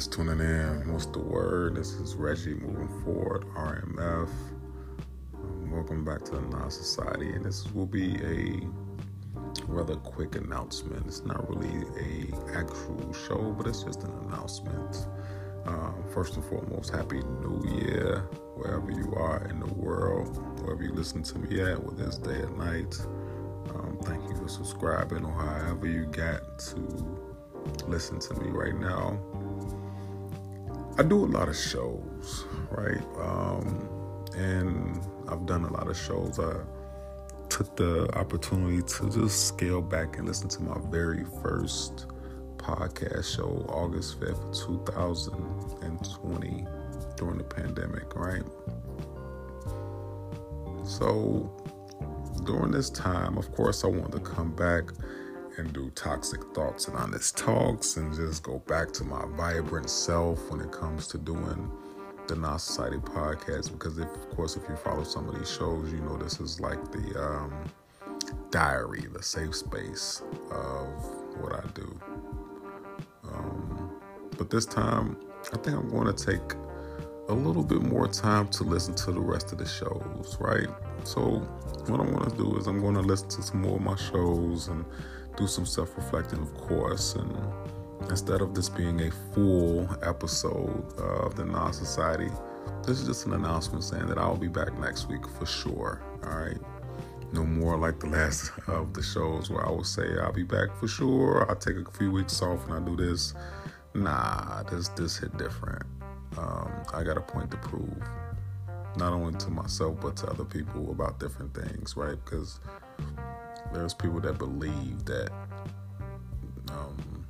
[0.00, 1.74] that's tuning in, what's the word?
[1.74, 4.30] This is Reggie moving forward, RMF.
[5.34, 8.60] Um, welcome back to the Nas Society, and this will be a
[9.66, 11.06] rather quick announcement.
[11.06, 15.06] It's not really a actual show, but it's just an announcement.
[15.66, 18.20] Um, first and foremost, Happy New Year,
[18.54, 22.40] wherever you are in the world, wherever you listen to me at, whether it's day
[22.40, 22.98] or night.
[23.74, 27.20] Um, thank you for subscribing or however you got to
[27.86, 29.20] listen to me right now.
[31.00, 33.00] I do a lot of shows, right?
[33.18, 33.88] Um,
[34.36, 36.38] and I've done a lot of shows.
[36.38, 36.56] I
[37.48, 42.04] took the opportunity to just scale back and listen to my very first
[42.58, 46.66] podcast show, August 5th, 2020,
[47.16, 48.44] during the pandemic, right?
[50.84, 51.50] So,
[52.44, 54.84] during this time, of course, I wanted to come back
[55.56, 60.50] and do toxic thoughts and honest talks and just go back to my vibrant self
[60.50, 61.70] when it comes to doing
[62.28, 63.72] the Nas Society podcast.
[63.72, 66.60] Because, if, of course, if you follow some of these shows, you know this is
[66.60, 67.52] like the um,
[68.50, 70.88] diary, the safe space of
[71.40, 72.00] what I do.
[73.32, 73.90] Um,
[74.38, 75.16] but this time,
[75.52, 76.56] I think I'm going to take
[77.28, 80.68] a little bit more time to listen to the rest of the shows, right?
[81.04, 81.38] So,
[81.86, 83.96] what I'm going to do is I'm going to listen to some more of my
[83.96, 84.84] shows and
[85.36, 87.14] do some self reflecting, of course.
[87.14, 87.36] And
[88.08, 92.30] instead of this being a full episode of the Nas Society,
[92.86, 96.02] this is just an announcement saying that I'll be back next week for sure.
[96.24, 96.58] All right.
[97.32, 100.74] No more like the last of the shows where I will say I'll be back
[100.76, 101.46] for sure.
[101.48, 103.34] I'll take a few weeks off and I do this.
[103.94, 105.82] Nah, this this hit different.
[106.36, 108.02] Um, I got a point to prove,
[108.96, 112.16] not only to myself but to other people about different things, right?
[112.24, 112.60] Because
[113.72, 115.30] there's people that believe that
[116.70, 117.26] um,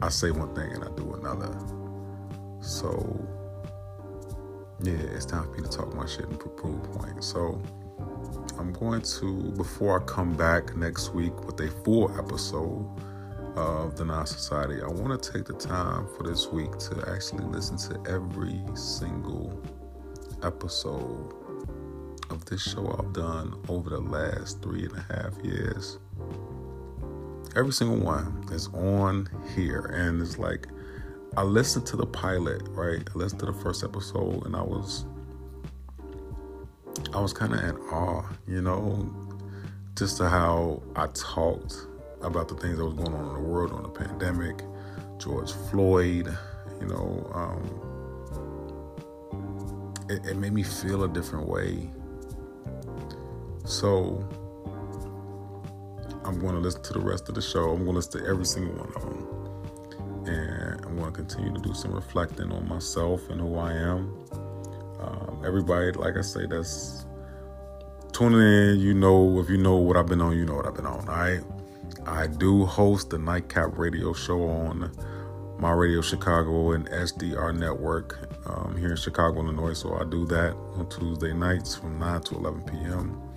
[0.00, 1.56] I say one thing and I do another.
[2.60, 3.28] So
[4.82, 7.22] yeah, it's time for me to talk my shit and prove point.
[7.22, 7.62] So
[8.58, 12.88] I'm going to before I come back next week with a full episode
[13.56, 17.44] of the Nas Society, I want to take the time for this week to actually
[17.44, 19.62] listen to every single
[20.42, 21.34] episode
[22.32, 25.98] of this show I've done over the last three and a half years.
[27.54, 30.66] Every single one is on here, and it's like
[31.36, 33.06] I listened to the pilot, right?
[33.14, 35.04] I listened to the first episode, and I was,
[37.12, 39.14] I was kind of in awe, you know,
[39.94, 41.86] just to how I talked
[42.22, 44.62] about the things that was going on in the world on the pandemic,
[45.18, 46.34] George Floyd,
[46.80, 47.88] you know, um,
[50.08, 51.90] it, it made me feel a different way
[53.64, 54.26] so
[56.24, 57.70] I'm going to listen to the rest of the show.
[57.70, 59.28] I'm going to listen to every single one of them.
[60.26, 64.14] And I'm going to continue to do some reflecting on myself and who I am.
[65.00, 67.06] Um, everybody, like I say, that's
[68.12, 68.80] tuning in.
[68.80, 71.08] You know, if you know what I've been on, you know what I've been on.
[71.08, 71.40] All right.
[72.06, 74.92] I do host the Nightcap Radio Show on
[75.58, 79.74] my radio Chicago and SDR Network um, here in Chicago, Illinois.
[79.74, 83.31] So I do that on Tuesday nights from 9 to 11 p.m.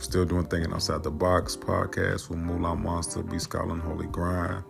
[0.00, 4.64] Still doing Thinking Outside the Box podcast with Mulan Monster, B Scholar, and Holy Grind.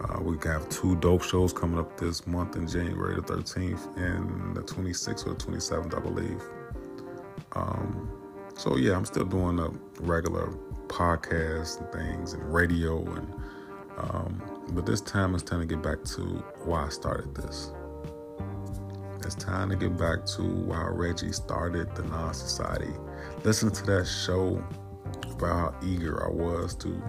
[0.00, 4.56] Uh, we have two dope shows coming up this month in January the 13th and
[4.56, 6.40] the 26th or the 27th, I believe.
[7.56, 8.08] Um,
[8.56, 9.68] so yeah, I'm still doing a
[10.00, 10.52] regular
[10.86, 13.34] podcast and things and radio and
[13.98, 14.42] um,
[14.74, 16.22] but this time it's time to get back to
[16.64, 17.72] why I started this.
[19.24, 22.92] It's time to get back to why Reggie started the Nas Society
[23.44, 24.62] listening to that show
[25.30, 27.02] about how eager I was to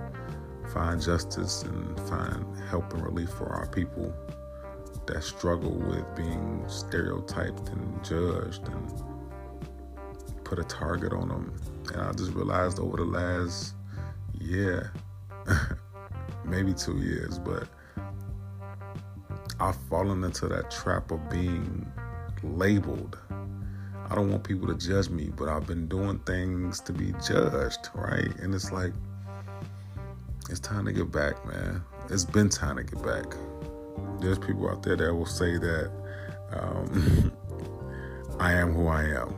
[0.74, 4.14] find justice and find help and relief for our people
[5.06, 9.04] that struggle with being stereotyped and judged and
[10.44, 11.54] put a target on them.
[11.94, 13.76] And I just realized over the last
[14.40, 14.94] year,
[16.46, 17.68] maybe two years, but
[19.60, 21.92] I've fallen into that trap of being
[22.44, 23.18] labeled
[24.10, 27.90] I don't want people to judge me, but I've been doing things to be judged,
[27.96, 28.36] right?
[28.40, 28.94] And it's like,
[30.50, 31.84] it's time to get back, man.
[32.10, 33.26] It's been time to get back.
[34.20, 35.92] There's people out there that will say that
[36.52, 37.32] um,
[38.40, 39.34] I am who I am,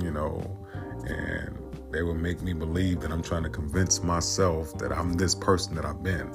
[0.00, 0.58] you know,
[1.06, 1.58] and
[1.90, 5.74] they will make me believe that I'm trying to convince myself that I'm this person
[5.74, 6.30] that I've been.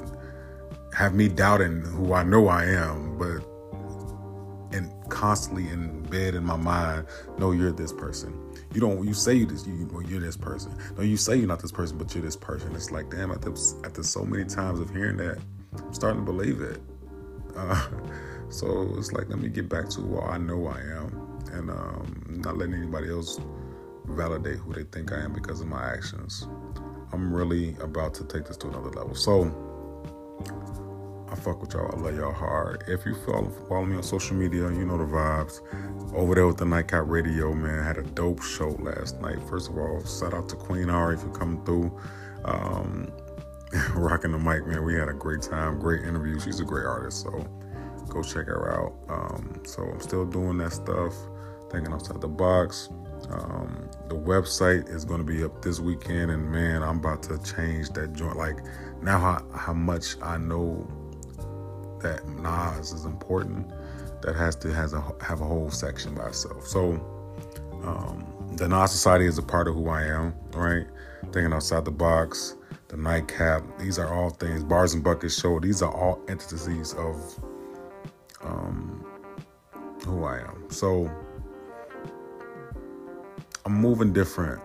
[0.94, 3.46] Have me doubting who I know I am, but
[5.20, 7.06] constantly in bed in my mind,
[7.38, 8.34] no, you're this person.
[8.74, 9.06] You don't.
[9.06, 9.68] You say you this.
[9.68, 10.74] You, well, you're this person.
[10.96, 12.74] No, you say you're not this person, but you're this person.
[12.74, 13.30] It's like, damn.
[13.32, 13.52] After
[13.84, 15.38] after so many times of hearing that,
[15.78, 16.82] I'm starting to believe it.
[17.54, 17.88] Uh,
[18.50, 22.42] so it's like, let me get back to what I know I am and um,
[22.46, 23.42] not letting anybody else
[24.06, 26.48] validate who they think I am because of my actions.
[27.12, 29.16] I'm really about to take this to another level.
[29.16, 29.54] So
[31.32, 31.94] I fuck with y'all.
[31.96, 32.84] I love y'all hard.
[32.88, 35.62] If you follow, follow me on social media, you know the vibes.
[36.16, 39.38] Over there with the Nightcap Radio, man, had a dope show last night.
[39.48, 41.96] First of all, shout out to Queen Ari for coming through.
[42.46, 43.12] Um,
[43.94, 44.84] rocking the mic, man.
[44.84, 46.40] We had a great time, great interview.
[46.40, 47.46] She's a great artist, so
[48.08, 48.94] go check her out.
[49.08, 51.14] Um, so I'm still doing that stuff,
[51.72, 52.90] thinking outside the box.
[53.30, 57.38] Um, the website is going to be up this weekend, and man, I'm about to
[57.44, 58.38] change that joint.
[58.38, 58.58] Like
[59.04, 60.88] now, how how much I know
[62.02, 63.72] that Nas is important,
[64.22, 66.68] that has to has a have a whole section by itself.
[66.68, 66.94] So
[67.84, 68.26] um,
[68.56, 70.88] the Nas Society is a part of who I am, right?
[71.32, 72.56] Thinking outside the box,
[72.88, 73.64] the nightcap.
[73.80, 74.64] These are all things.
[74.64, 75.60] Bars and Buckets Show.
[75.60, 77.40] These are all entities of
[78.42, 79.06] um,
[80.06, 80.66] who I am.
[80.70, 81.10] So
[83.66, 84.62] I'm moving different.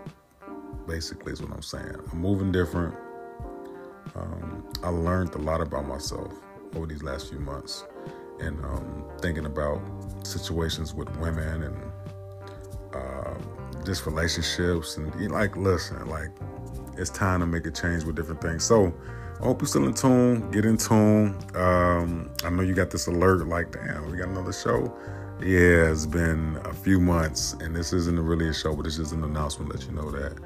[0.86, 1.96] Basically, is what I'm saying.
[2.12, 2.94] I'm moving different.
[4.14, 6.32] Um, I learned a lot about myself
[6.76, 7.84] over these last few months,
[8.40, 9.80] and um, thinking about
[10.24, 11.92] situations with women and
[12.94, 13.34] uh,
[13.84, 16.30] just relationships, and like, listen, like,
[16.96, 18.64] it's time to make a change with different things.
[18.64, 18.94] So,
[19.40, 20.50] I hope you're still in tune.
[20.52, 21.36] Get in tune.
[21.54, 24.96] Um, I know you got this alert, like, damn, we got another show.
[25.40, 29.12] Yeah, it's been a few months, and this isn't really a show, but it's just
[29.12, 30.38] an announcement that you know that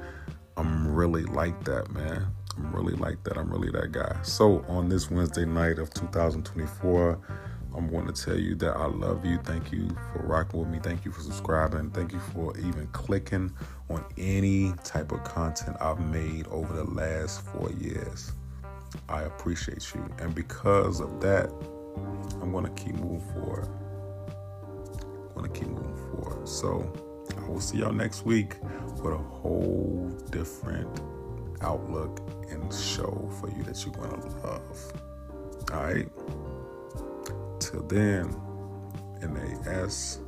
[0.57, 2.27] I'm really like that, man.
[2.59, 3.37] I'm really like that.
[3.37, 4.21] I'm really that guy.
[4.23, 7.19] So, on this Wednesday night of 2024,
[7.75, 9.37] I'm going to tell you that I love you.
[9.43, 10.79] Thank you for rocking with me.
[10.79, 11.91] Thank you for subscribing.
[11.91, 13.53] Thank you for even clicking
[13.89, 18.33] on any type of content I've made over the last four years.
[19.07, 20.07] I appreciate you.
[20.19, 21.51] And because of that,
[22.41, 23.69] I'm going to keep moving forward
[25.39, 26.47] I'm going to keep moving forward.
[26.47, 26.91] So
[27.37, 28.55] I will see y'all next week
[29.01, 31.01] with a whole different
[31.61, 32.19] outlook
[32.49, 34.93] and show for you that you're going to love.
[35.71, 36.09] All right.
[37.59, 38.35] Till then,
[39.21, 40.19] N A S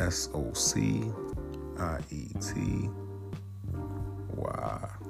[0.00, 1.04] S O C
[1.78, 2.88] I E T
[4.34, 5.03] Y.